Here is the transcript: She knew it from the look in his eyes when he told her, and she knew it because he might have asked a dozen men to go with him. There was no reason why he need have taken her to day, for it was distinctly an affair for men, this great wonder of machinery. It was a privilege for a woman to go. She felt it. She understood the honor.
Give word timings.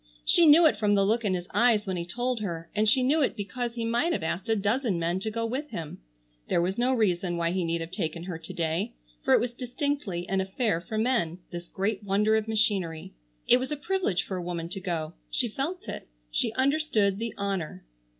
She 0.25 0.47
knew 0.47 0.65
it 0.65 0.77
from 0.77 0.95
the 0.95 1.05
look 1.05 1.23
in 1.23 1.35
his 1.35 1.47
eyes 1.53 1.85
when 1.85 1.95
he 1.95 2.07
told 2.07 2.39
her, 2.39 2.71
and 2.73 2.89
she 2.89 3.03
knew 3.03 3.21
it 3.21 3.35
because 3.35 3.75
he 3.75 3.85
might 3.85 4.13
have 4.13 4.23
asked 4.23 4.49
a 4.49 4.55
dozen 4.55 4.97
men 4.97 5.19
to 5.19 5.29
go 5.29 5.45
with 5.45 5.69
him. 5.69 5.99
There 6.49 6.59
was 6.59 6.75
no 6.79 6.95
reason 6.95 7.37
why 7.37 7.51
he 7.51 7.63
need 7.63 7.81
have 7.81 7.91
taken 7.91 8.23
her 8.23 8.39
to 8.39 8.51
day, 8.51 8.95
for 9.23 9.35
it 9.35 9.39
was 9.39 9.53
distinctly 9.53 10.27
an 10.27 10.41
affair 10.41 10.81
for 10.81 10.97
men, 10.97 11.37
this 11.51 11.67
great 11.67 12.03
wonder 12.03 12.35
of 12.35 12.47
machinery. 12.47 13.13
It 13.47 13.57
was 13.57 13.71
a 13.71 13.77
privilege 13.77 14.23
for 14.23 14.37
a 14.37 14.41
woman 14.43 14.69
to 14.69 14.79
go. 14.79 15.13
She 15.29 15.47
felt 15.47 15.87
it. 15.87 16.07
She 16.31 16.51
understood 16.53 17.19
the 17.19 17.35
honor. 17.37 17.85